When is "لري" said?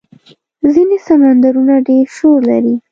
2.49-2.75